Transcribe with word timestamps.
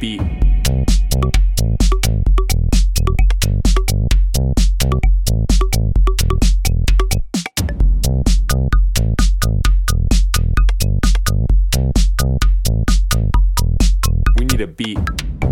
beat. 0.00 0.20
We 14.36 14.44
need 14.44 14.60
a 14.60 14.66
beat. 14.68 15.47